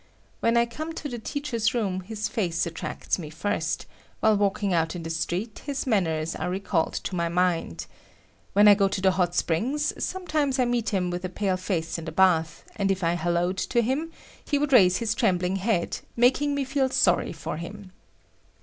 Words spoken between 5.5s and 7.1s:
his manners are recalled